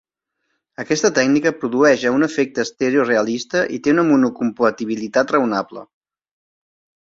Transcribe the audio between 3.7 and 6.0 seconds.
i té una monocompatibilitat raonable.